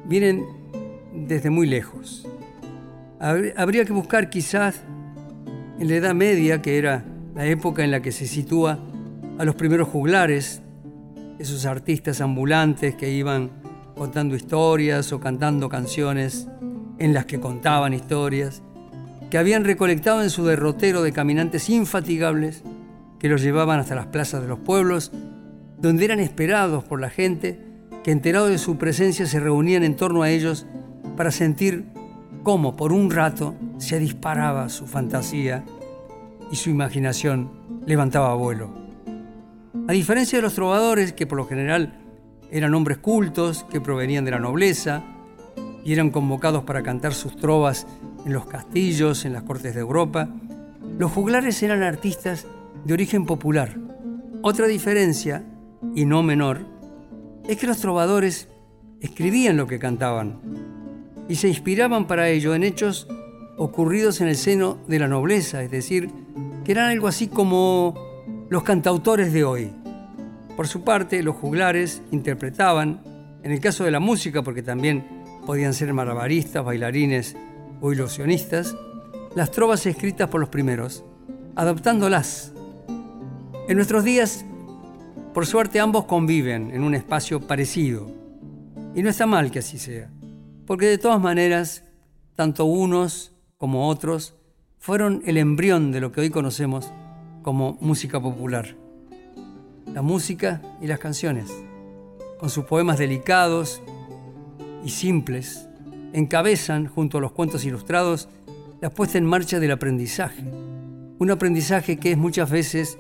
[0.06, 0.44] vienen
[1.14, 2.26] desde muy lejos.
[3.20, 4.80] Habr- Habría que buscar quizás
[5.78, 8.78] en la Edad Media, que era la época en la que se sitúa
[9.38, 10.62] a los primeros juglares,
[11.38, 13.61] esos artistas ambulantes que iban
[13.96, 16.48] contando historias o cantando canciones
[16.98, 18.62] en las que contaban historias,
[19.30, 22.62] que habían recolectado en su derrotero de caminantes infatigables
[23.18, 25.12] que los llevaban hasta las plazas de los pueblos,
[25.78, 27.58] donde eran esperados por la gente
[28.02, 30.66] que enterado de su presencia se reunían en torno a ellos
[31.16, 31.86] para sentir
[32.42, 35.64] cómo por un rato se disparaba su fantasía
[36.50, 37.50] y su imaginación
[37.86, 38.70] levantaba vuelo.
[39.88, 42.01] A diferencia de los trovadores, que por lo general
[42.52, 45.02] eran hombres cultos que provenían de la nobleza
[45.84, 47.86] y eran convocados para cantar sus trovas
[48.24, 50.28] en los castillos, en las cortes de Europa,
[50.98, 52.46] los juglares eran artistas
[52.84, 53.76] de origen popular.
[54.42, 55.44] Otra diferencia,
[55.94, 56.66] y no menor,
[57.48, 58.48] es que los trovadores
[59.00, 60.40] escribían lo que cantaban
[61.28, 63.08] y se inspiraban para ello en hechos
[63.56, 66.10] ocurridos en el seno de la nobleza, es decir,
[66.64, 67.94] que eran algo así como
[68.50, 69.81] los cantautores de hoy.
[70.62, 73.00] Por su parte, los juglares interpretaban,
[73.42, 75.04] en el caso de la música, porque también
[75.44, 77.36] podían ser malabaristas, bailarines
[77.80, 78.76] o ilusionistas,
[79.34, 81.04] las trovas escritas por los primeros,
[81.56, 82.52] adaptándolas.
[83.66, 84.44] En nuestros días,
[85.34, 88.08] por suerte, ambos conviven en un espacio parecido.
[88.94, 90.12] Y no está mal que así sea,
[90.64, 91.82] porque de todas maneras,
[92.36, 94.36] tanto unos como otros
[94.78, 96.92] fueron el embrión de lo que hoy conocemos
[97.42, 98.76] como música popular.
[99.86, 101.50] La música y las canciones,
[102.38, 103.82] con sus poemas delicados
[104.84, 105.68] y simples,
[106.12, 108.28] encabezan, junto a los cuentos ilustrados,
[108.80, 110.44] la puesta en marcha del aprendizaje.
[111.18, 112.98] Un aprendizaje que es muchas veces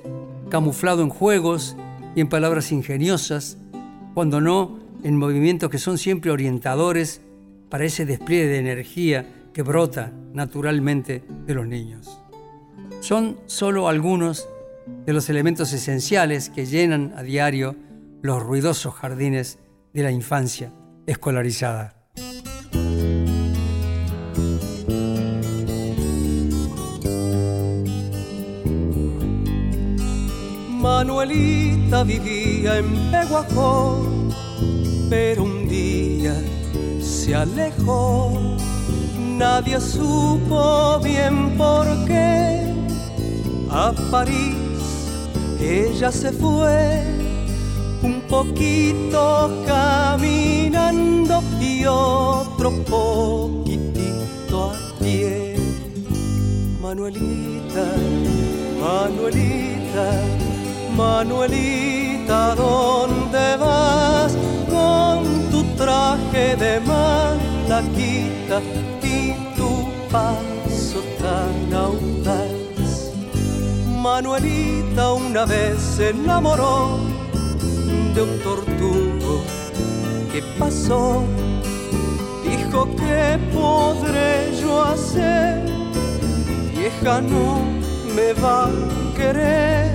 [0.50, 1.76] camuflado en juegos
[2.14, 3.58] y en palabras ingeniosas,
[4.14, 7.20] cuando no en movimientos que son siempre orientadores
[7.68, 12.20] para ese despliegue de energía que brota naturalmente de los niños.
[13.00, 14.48] Son solo algunos
[14.86, 17.76] de los elementos esenciales que llenan a diario
[18.22, 19.58] los ruidosos jardines
[19.92, 20.72] de la infancia
[21.06, 21.96] escolarizada.
[30.68, 34.04] Manuelita vivía en Peguajó,
[35.08, 36.34] pero un día
[37.00, 38.56] se alejó.
[39.18, 42.66] Nadie supo bien por qué.
[43.70, 44.61] A París
[45.62, 47.02] ella se fue
[48.02, 55.56] un poquito caminando y otro poquitito a pie.
[56.80, 57.86] Manuelita,
[58.80, 60.06] Manuelita,
[60.96, 64.36] Manuelita, ¿dónde vas
[64.68, 68.60] con tu traje de malaquita
[69.02, 72.51] y tu paso tan audaz?
[74.02, 76.98] Manuelita una vez se enamoró
[78.12, 79.44] de un tortugo
[80.32, 81.22] que pasó.
[82.42, 85.62] Dijo que podré yo hacer,
[86.74, 87.62] vieja no
[88.16, 88.70] me va a
[89.16, 89.92] querer.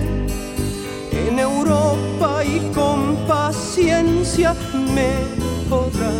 [1.11, 4.55] En Europa y con paciencia
[4.95, 5.11] me
[5.69, 6.13] podrá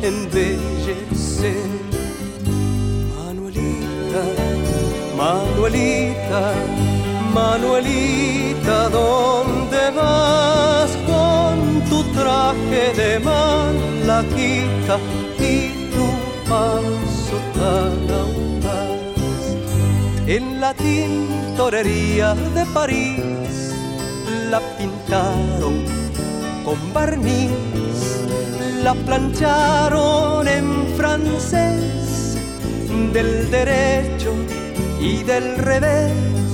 [0.00, 1.68] embellecer.
[3.14, 4.22] Manuelita,
[5.18, 6.54] Manuelita,
[7.36, 14.96] Manuelita, ¿dónde vas con tu traje de malaquita
[15.38, 15.52] y
[15.92, 16.06] tu
[16.48, 19.42] paso tan audaz?
[20.26, 23.74] En la tintorería de París
[24.50, 25.84] la pintaron
[26.64, 27.50] con barniz,
[28.82, 32.38] la plancharon en francés
[33.12, 34.32] del derecho
[34.98, 36.45] y del revés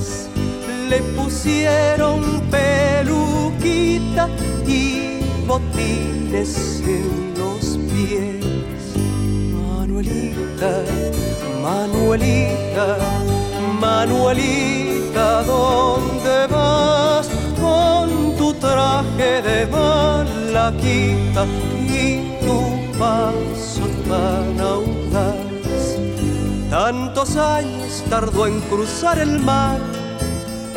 [0.92, 2.20] le pusieron
[2.50, 4.28] peluquita
[4.66, 8.44] y botines en los pies.
[9.56, 10.72] Manuelita,
[11.62, 12.88] Manuelita,
[13.80, 17.26] Manuelita, ¿dónde vas
[17.58, 21.46] con tu traje de malaquita
[21.88, 22.58] y tu
[22.98, 25.96] paso tan audaz?
[26.68, 29.78] Tantos años tardó en cruzar el mar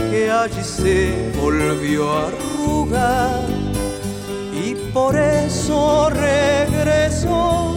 [0.10, 3.42] que allí se volvió a arrugar
[4.54, 7.76] y por eso regresó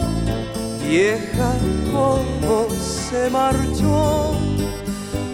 [0.87, 1.51] vieja
[1.91, 4.33] como se marchó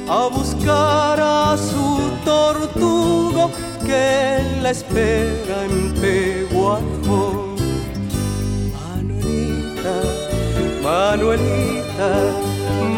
[0.08, 3.50] a buscar a su tortugo
[3.86, 7.56] que la espera en Peguajó.
[8.74, 9.96] Manuelita,
[10.84, 12.10] Manuelita,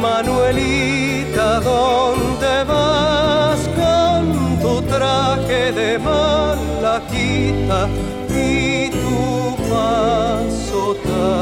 [0.02, 3.47] Manuelita, ¿dónde vas
[5.48, 7.88] traje de malaquita
[8.30, 11.38] y tu tan?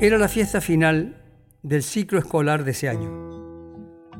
[0.00, 1.16] Era la fiesta final
[1.62, 3.10] del ciclo escolar de ese año.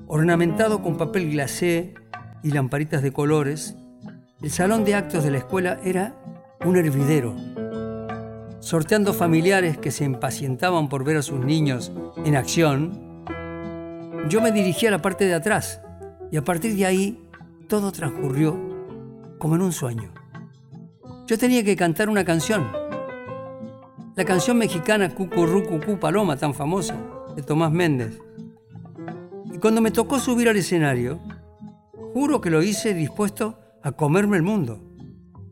[0.08, 1.94] Ornamentado con papel glacé
[2.42, 3.76] y lamparitas de colores,
[4.42, 6.16] el salón de actos de la escuela era
[6.64, 7.36] un hervidero.
[8.58, 11.92] Sorteando familiares que se impacientaban por ver a sus niños
[12.24, 13.07] en acción,
[14.26, 15.80] yo me dirigí a la parte de atrás
[16.30, 17.28] y a partir de ahí
[17.68, 18.58] todo transcurrió
[19.38, 20.12] como en un sueño.
[21.26, 22.66] Yo tenía que cantar una canción,
[24.16, 26.96] la canción mexicana Cucurrucucú Paloma, tan famosa,
[27.36, 28.18] de Tomás Méndez.
[29.52, 31.20] Y cuando me tocó subir al escenario,
[32.14, 34.80] juro que lo hice dispuesto a comerme el mundo.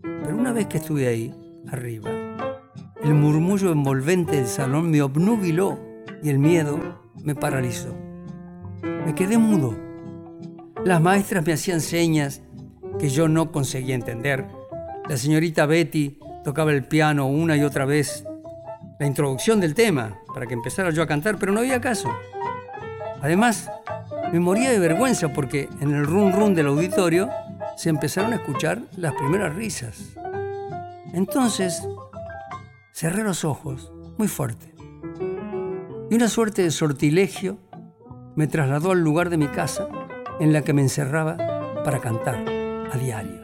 [0.02, 1.34] Pero una vez que estuve ahí,
[1.70, 2.10] arriba,
[3.02, 5.78] el murmullo envolvente del salón me obnubiló
[6.22, 8.05] y el miedo me paralizó.
[9.04, 9.76] Me quedé mudo.
[10.84, 12.42] Las maestras me hacían señas
[12.98, 14.46] que yo no conseguía entender.
[15.08, 18.24] La señorita Betty tocaba el piano una y otra vez
[18.98, 22.10] la introducción del tema para que empezara yo a cantar, pero no había caso.
[23.20, 23.70] Además,
[24.32, 27.30] me moría de vergüenza porque en el run run del auditorio
[27.76, 30.16] se empezaron a escuchar las primeras risas.
[31.12, 31.82] Entonces,
[32.92, 34.74] cerré los ojos muy fuerte.
[36.10, 37.58] Y una suerte de sortilegio
[38.36, 39.88] me trasladó al lugar de mi casa
[40.38, 41.36] en la que me encerraba
[41.82, 42.44] para cantar
[42.92, 43.40] a diario.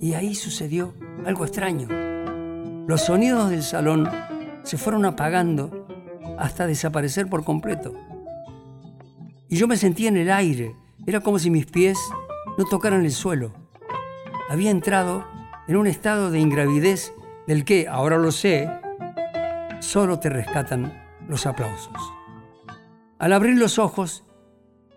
[0.00, 0.94] Y ahí sucedió
[1.26, 1.88] algo extraño.
[2.86, 4.08] Los sonidos del salón
[4.62, 5.86] se fueron apagando
[6.38, 7.94] hasta desaparecer por completo.
[9.48, 10.74] Y yo me sentía en el aire.
[11.06, 11.98] Era como si mis pies
[12.56, 13.52] no tocaran el suelo.
[14.48, 15.26] Había entrado
[15.66, 17.12] en un estado de ingravidez
[17.46, 18.70] del que, ahora lo sé,
[19.80, 20.92] solo te rescatan
[21.28, 22.21] los aplausos.
[23.22, 24.24] Al abrir los ojos,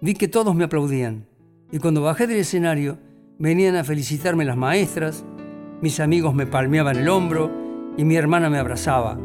[0.01, 1.27] vi que todos me aplaudían.
[1.71, 2.97] Y cuando bajé del escenario,
[3.37, 5.23] venían a felicitarme las maestras,
[5.79, 7.51] mis amigos me palmeaban el hombro
[7.95, 9.19] y mi hermana me abrazaba.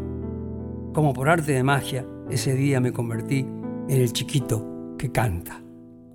[0.92, 5.62] Como por arte de magia, ese día me convertí en el chiquito que canta.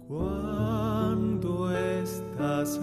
[0.07, 2.79] Cuando estás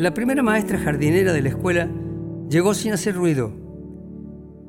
[0.00, 1.86] La primera maestra jardinera de la escuela
[2.48, 3.52] llegó sin hacer ruido.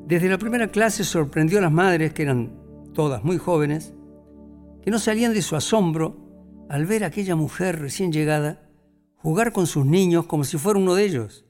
[0.06, 2.52] Desde la primera clase sorprendió a las madres, que eran
[2.92, 3.94] todas muy jóvenes,
[4.82, 8.68] que no salían de su asombro al ver a aquella mujer recién llegada
[9.16, 11.46] jugar con sus niños como si fuera uno de ellos.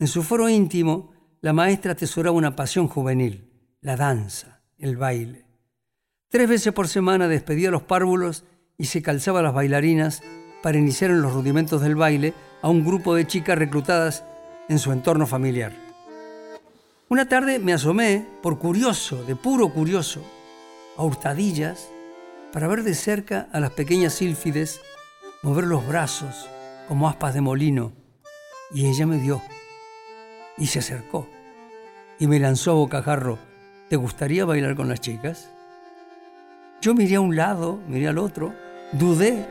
[0.00, 3.48] En su foro íntimo, la maestra atesoraba una pasión juvenil,
[3.80, 5.46] la danza, el baile.
[6.30, 8.42] Tres veces por semana despedía a los párvulos
[8.76, 10.20] y se calzaba a las bailarinas
[10.64, 14.24] para iniciar en los rudimentos del baile a un grupo de chicas reclutadas
[14.68, 15.72] en su entorno familiar.
[17.08, 20.22] Una tarde me asomé, por curioso, de puro curioso,
[20.96, 21.88] a hurtadillas,
[22.52, 24.80] para ver de cerca a las pequeñas sílfides
[25.42, 26.48] mover los brazos
[26.88, 27.92] como aspas de molino,
[28.72, 29.40] y ella me vio
[30.56, 31.28] y se acercó
[32.18, 33.38] y me lanzó a bocajarro,
[33.88, 35.50] ¿te gustaría bailar con las chicas?
[36.80, 38.54] Yo miré a un lado, miré al otro,
[38.92, 39.46] dudé.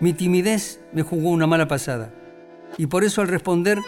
[0.00, 2.10] Mi timidez me jugó una mala pasada.
[2.76, 3.78] Y por eso al responder,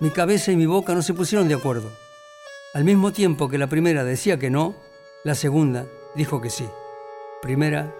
[0.00, 1.90] mi cabeza y mi boca no se pusieron de acuerdo.
[2.74, 4.74] Al mismo tiempo que la primera decía que no,
[5.24, 6.68] la segunda dijo que sí.
[7.40, 7.94] Primera,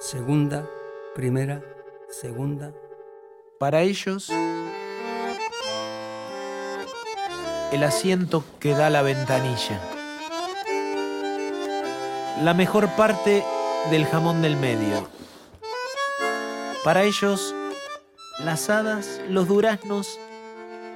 [0.00, 0.68] segunda,
[1.14, 1.62] primera,
[2.08, 2.72] segunda.
[3.58, 4.30] Para ellos,
[7.70, 9.80] el asiento que da la ventanilla.
[12.42, 13.44] La mejor parte
[13.90, 15.08] del jamón del medio.
[16.84, 17.54] Para ellos,
[18.40, 20.20] las hadas, los duraznos,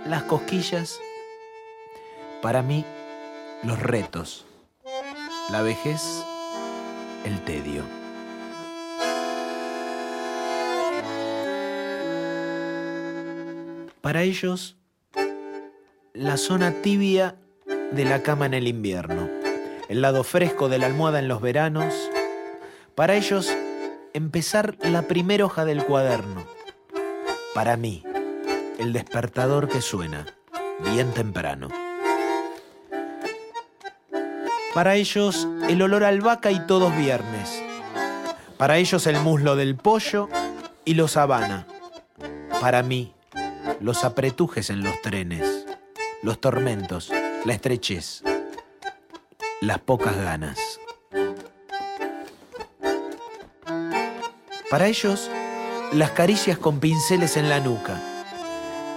[0.05, 1.01] las cosquillas.
[2.43, 2.84] Para mí,
[3.62, 4.45] los retos.
[5.51, 6.03] La vejez,
[7.24, 7.84] el tedio.
[14.03, 14.76] Para ellos,
[16.12, 17.36] la zona tibia
[17.93, 19.30] de la cama en el invierno,
[19.89, 21.95] el lado fresco de la almohada en los veranos.
[22.95, 23.51] Para ellos,
[24.15, 26.45] empezar la primera hoja del cuaderno.
[27.55, 28.05] Para mí,
[28.79, 30.27] el despertador que suena,
[30.93, 31.69] bien temprano.
[34.75, 37.63] Para ellos, el olor a albahaca y todos viernes.
[38.57, 40.29] Para ellos, el muslo del pollo
[40.85, 41.67] y los habana.
[42.61, 43.15] Para mí,
[43.81, 45.67] los apretujes en los trenes,
[46.23, 47.11] los tormentos,
[47.45, 48.23] la estrechez,
[49.61, 50.68] las pocas ganas.
[54.71, 55.31] Para ellos,
[55.93, 58.03] las caricias con pinceles en la nuca,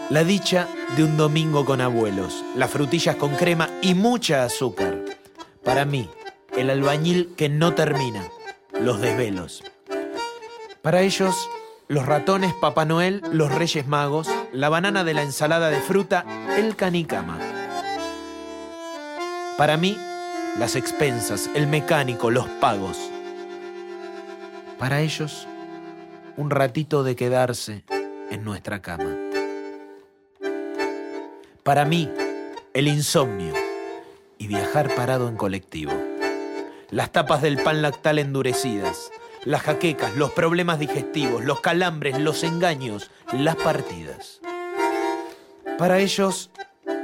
[0.10, 0.68] la dicha
[0.98, 5.06] de un domingo con abuelos, las frutillas con crema y mucha azúcar.
[5.64, 6.10] Para mí,
[6.58, 8.28] el albañil que no termina,
[8.82, 9.64] los desvelos.
[10.82, 11.50] Para ellos,
[11.88, 16.26] los ratones, Papá Noel, los Reyes Magos, la banana de la ensalada de fruta,
[16.58, 17.40] el canicama.
[19.58, 19.98] Para mí,
[20.60, 22.98] las expensas, el mecánico, los pagos.
[24.78, 25.48] Para ellos,
[26.38, 27.84] un ratito de quedarse
[28.30, 29.16] en nuestra cama.
[31.64, 32.10] Para mí,
[32.74, 33.54] el insomnio
[34.38, 35.92] y viajar parado en colectivo.
[36.90, 39.12] Las tapas del pan lactal endurecidas,
[39.46, 44.42] las jaquecas, los problemas digestivos, los calambres, los engaños, las partidas.
[45.78, 46.50] Para ellos,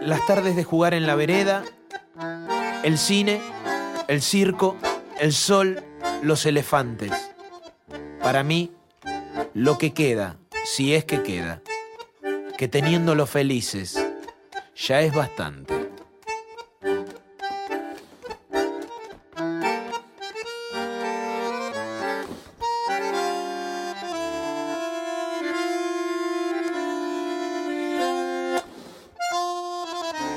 [0.02, 1.64] las tardes de jugar en la vereda,
[2.84, 3.40] el cine,
[4.08, 4.76] el circo,
[5.20, 5.84] el sol,
[6.22, 7.12] los elefantes.
[8.22, 8.72] Para mí,
[9.58, 11.64] lo que queda, si es que queda,
[12.60, 13.98] que teniéndolos felices,
[14.76, 15.74] ya es bastante.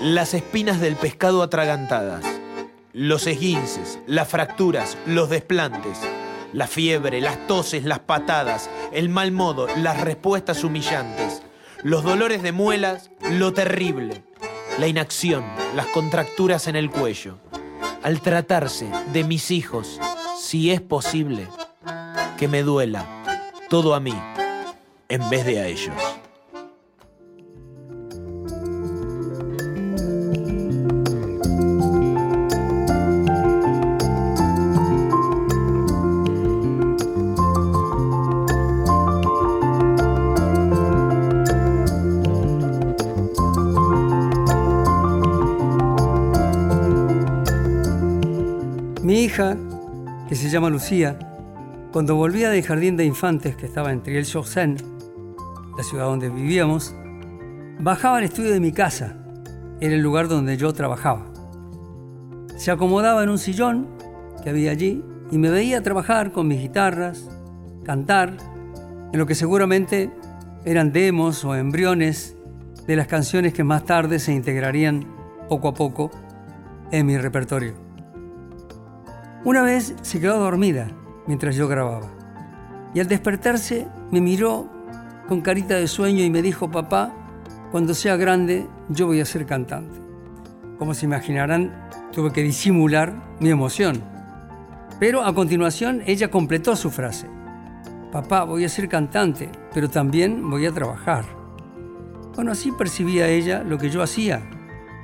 [0.01, 2.25] Las espinas del pescado atragantadas,
[2.95, 5.99] los esguinces, las fracturas, los desplantes,
[6.53, 11.43] la fiebre, las toses, las patadas, el mal modo, las respuestas humillantes,
[11.83, 14.25] los dolores de muelas, lo terrible,
[14.79, 15.45] la inacción,
[15.75, 17.39] las contracturas en el cuello.
[18.03, 20.01] Al tratarse de mis hijos,
[20.41, 21.49] si es posible,
[22.39, 23.07] que me duela
[23.69, 24.15] todo a mí
[25.09, 26.10] en vez de a ellos.
[50.51, 51.19] Llama Lucía,
[51.93, 54.77] cuando volvía del jardín de infantes que estaba en Triel-sur-Seine,
[55.77, 56.95] la ciudad donde vivíamos,
[57.79, 59.17] bajaba al estudio de mi casa,
[59.81, 61.27] era el lugar donde yo trabajaba.
[62.57, 63.89] Se acomodaba en un sillón
[64.43, 67.29] que había allí y me veía trabajar con mis guitarras,
[67.85, 68.37] cantar,
[69.13, 70.11] en lo que seguramente
[70.65, 72.37] eran demos o embriones
[72.87, 75.07] de las canciones que más tarde se integrarían
[75.49, 76.11] poco a poco
[76.91, 77.90] en mi repertorio.
[79.43, 80.89] Una vez se quedó dormida
[81.27, 82.09] mientras yo grababa
[82.93, 84.69] y al despertarse me miró
[85.29, 87.15] con carita de sueño y me dijo, papá,
[87.73, 89.99] cuando sea grande yo voy a ser cantante.
[90.79, 94.03] Como se imaginarán, tuve que disimular mi emoción.
[94.99, 97.27] Pero a continuación ella completó su frase.
[98.13, 101.25] Papá, voy a ser cantante, pero también voy a trabajar.
[102.35, 104.43] Bueno, así percibía ella lo que yo hacía,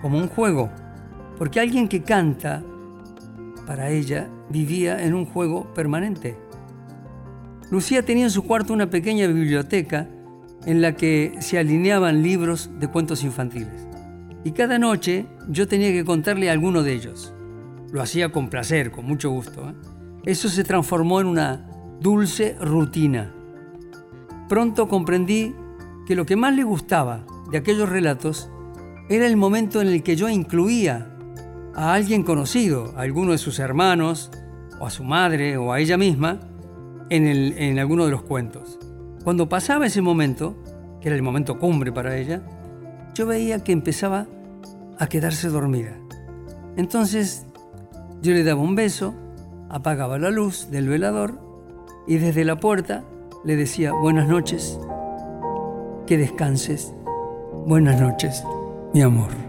[0.02, 0.68] como un juego,
[1.38, 2.62] porque alguien que canta
[3.66, 6.38] para ella, vivía en un juego permanente.
[7.70, 10.08] Lucía tenía en su cuarto una pequeña biblioteca
[10.64, 13.86] en la que se alineaban libros de cuentos infantiles.
[14.44, 17.34] Y cada noche yo tenía que contarle alguno de ellos.
[17.92, 19.68] Lo hacía con placer, con mucho gusto.
[19.68, 19.74] ¿eh?
[20.24, 21.68] Eso se transformó en una
[22.00, 23.32] dulce rutina.
[24.48, 25.54] Pronto comprendí
[26.06, 28.48] que lo que más le gustaba de aquellos relatos
[29.08, 31.15] era el momento en el que yo incluía
[31.76, 34.30] a alguien conocido, a alguno de sus hermanos,
[34.80, 36.40] o a su madre, o a ella misma,
[37.10, 38.78] en, en alguno de los cuentos.
[39.22, 40.56] Cuando pasaba ese momento,
[41.00, 42.42] que era el momento cumbre para ella,
[43.14, 44.26] yo veía que empezaba
[44.98, 45.92] a quedarse dormida.
[46.76, 47.44] Entonces
[48.22, 49.14] yo le daba un beso,
[49.68, 51.38] apagaba la luz del velador
[52.06, 53.04] y desde la puerta
[53.44, 54.78] le decía buenas noches,
[56.06, 56.94] que descanses,
[57.66, 58.42] buenas noches,
[58.94, 59.45] mi amor.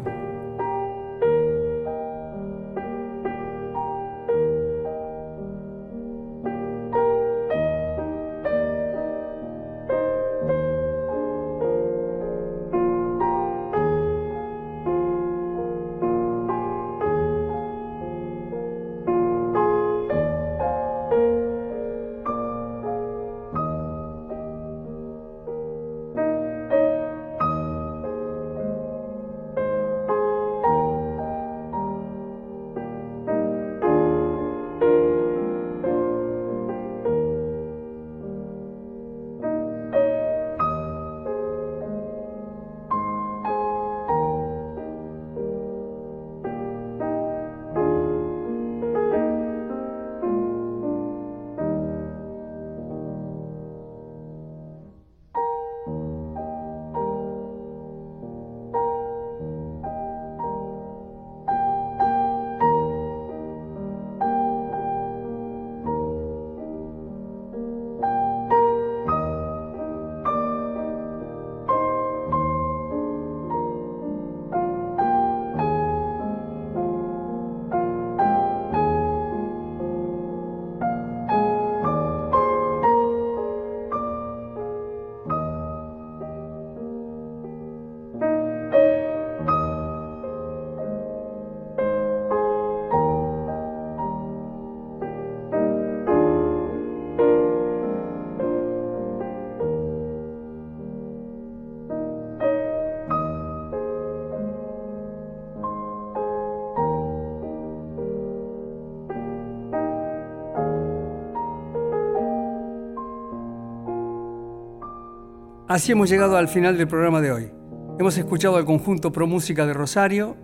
[115.78, 117.52] Así hemos llegado al final del programa de hoy.
[118.00, 120.36] Hemos escuchado al conjunto Pro Música de Rosario,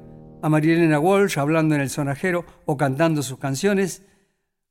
[0.43, 4.03] a Marilena Walsh hablando en el sonajero o cantando sus canciones,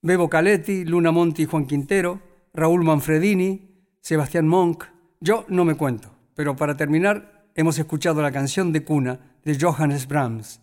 [0.02, 2.20] Bebo Caletti, Luna Monti y Juan Quintero,
[2.54, 4.84] Raúl Manfredini, Sebastián Monk.
[5.20, 10.06] Yo no me cuento, pero para terminar hemos escuchado la canción de cuna de Johannes
[10.06, 10.60] Brahms.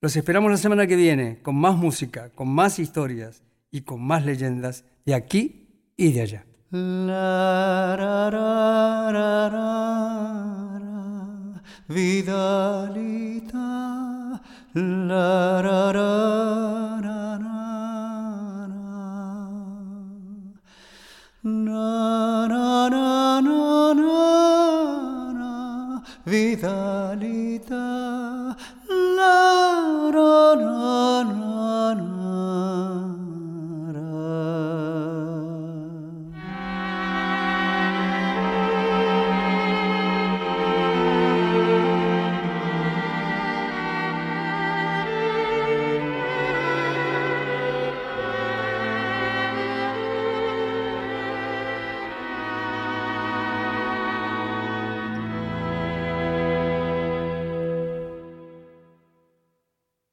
[0.00, 3.42] Los esperamos la semana que viene con más música, con más historias
[3.72, 6.44] y con más leyendas de aquí y de allá.
[6.72, 9.88] La ra ra ra ra
[10.78, 11.60] ra.
[11.88, 13.58] Vidalita.
[14.74, 17.58] La ra ra ra ra
[18.70, 18.86] ra.
[21.42, 23.39] Na na na